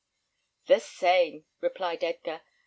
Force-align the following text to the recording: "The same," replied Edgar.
"The 0.65 0.79
same," 0.79 1.45
replied 1.59 2.03
Edgar. 2.03 2.41